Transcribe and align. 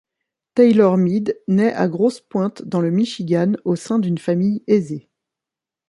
Taylor 0.55 0.97
Mead 0.97 1.39
naît 1.47 1.75
à 1.75 1.87
Grosse 1.87 2.21
Pointe 2.21 2.63
dans 2.63 2.81
le 2.81 2.89
Michigan 2.89 3.51
au 3.65 3.75
sein 3.75 3.99
d'une 3.99 4.17
famille 4.17 4.63
aisée. 4.65 5.11